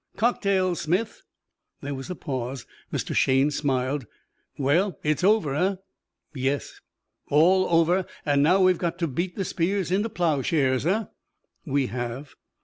Cocktails, 0.17 0.81
Smith." 0.81 1.21
There 1.81 1.93
was 1.93 2.09
a 2.09 2.15
pause. 2.15 2.65
Mr. 2.91 3.15
Shayne 3.15 3.51
smiled. 3.51 4.07
"Well, 4.57 4.97
it's 5.03 5.23
over, 5.23 5.53
eh?" 5.53 5.75
"Yes." 6.33 6.81
"All 7.29 7.67
over. 7.69 8.07
And 8.25 8.41
now 8.41 8.61
we've 8.61 8.79
got 8.79 8.97
to 8.97 9.07
beat 9.07 9.35
the 9.35 9.45
spears 9.45 9.91
into 9.91 10.09
plowshares, 10.09 10.87
eh?" 10.87 11.03
"We 11.65 11.85
have." 11.85 12.33